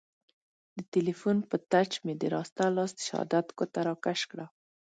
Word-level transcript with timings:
د 0.77 0.77
تیلیفون 0.93 1.37
په 1.49 1.55
ټچ 1.69 1.91
مې 2.03 2.13
د 2.21 2.23
راسته 2.35 2.63
لاس 2.75 2.91
د 2.95 2.99
شهادت 3.07 3.47
ګوته 3.57 3.81
را 3.87 3.93
کش 4.05 4.21
کړه. 4.31 4.45